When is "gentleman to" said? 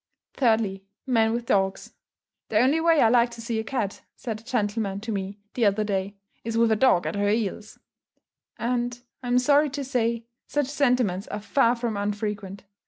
4.43-5.11